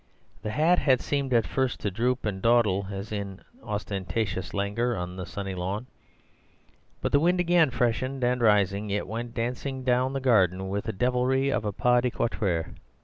[0.41, 5.15] The hat had seemed at first to droop and dawdle as in ostentatious langour on
[5.15, 5.85] the sunny lawn;
[7.01, 10.91] but the wind again freshening and rising, it went dancing down the garden with the
[10.91, 12.73] devilry of a pas de quatre.